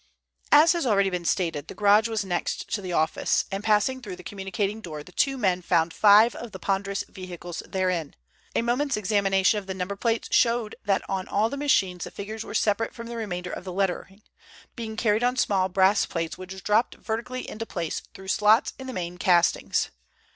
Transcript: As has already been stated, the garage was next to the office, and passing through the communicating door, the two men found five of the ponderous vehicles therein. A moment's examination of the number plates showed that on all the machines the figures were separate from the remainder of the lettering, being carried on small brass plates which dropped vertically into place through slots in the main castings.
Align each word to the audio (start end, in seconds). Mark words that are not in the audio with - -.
As 0.51 0.71
has 0.73 0.87
already 0.87 1.11
been 1.11 1.25
stated, 1.25 1.67
the 1.67 1.75
garage 1.75 2.07
was 2.07 2.25
next 2.25 2.71
to 2.73 2.81
the 2.81 2.91
office, 2.91 3.45
and 3.51 3.63
passing 3.63 4.01
through 4.01 4.15
the 4.15 4.23
communicating 4.23 4.81
door, 4.81 5.03
the 5.03 5.11
two 5.11 5.37
men 5.37 5.61
found 5.61 5.93
five 5.93 6.33
of 6.33 6.53
the 6.53 6.57
ponderous 6.57 7.03
vehicles 7.07 7.61
therein. 7.67 8.15
A 8.55 8.63
moment's 8.63 8.97
examination 8.97 9.59
of 9.59 9.67
the 9.67 9.75
number 9.75 9.95
plates 9.95 10.27
showed 10.31 10.73
that 10.85 11.07
on 11.07 11.27
all 11.27 11.49
the 11.51 11.55
machines 11.55 12.05
the 12.05 12.09
figures 12.09 12.43
were 12.43 12.55
separate 12.55 12.95
from 12.95 13.05
the 13.05 13.15
remainder 13.15 13.51
of 13.51 13.63
the 13.63 13.71
lettering, 13.71 14.23
being 14.75 14.97
carried 14.97 15.23
on 15.23 15.37
small 15.37 15.69
brass 15.69 16.07
plates 16.07 16.35
which 16.35 16.63
dropped 16.63 16.95
vertically 16.95 17.47
into 17.47 17.67
place 17.67 18.01
through 18.15 18.29
slots 18.29 18.73
in 18.79 18.87
the 18.87 18.93
main 18.93 19.19
castings. 19.19 19.91